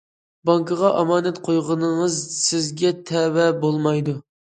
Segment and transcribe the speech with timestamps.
[0.49, 4.17] بانكىغا ئامانەت قويغىنىڭىز سىزگە تەۋە بولمايدۇ.